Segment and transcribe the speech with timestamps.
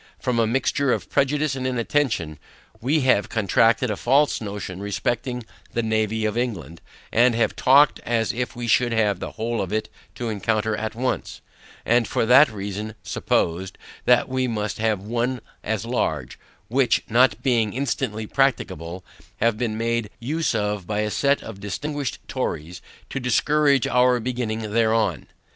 [0.17, 2.39] From a mixture of prejudice and inattention,
[2.79, 5.43] we have contracted a false notion respecting
[5.73, 6.81] the navy of England,
[7.11, 10.95] and have talked as if we should have the whole of it to encounter at
[10.95, 11.41] once,
[11.85, 17.71] and for that reason, supposed, that we must have one as large; which not being
[17.71, 19.05] instantly practicable,
[19.37, 22.81] have been made use of by a set of disguised Tories
[23.11, 25.27] to discourage our beginning thereon.